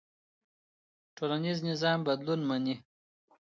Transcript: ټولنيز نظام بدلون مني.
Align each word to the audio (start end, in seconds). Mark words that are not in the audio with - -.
ټولنيز 1.17 1.57
نظام 1.69 1.99
بدلون 2.07 2.39
مني. 2.49 2.75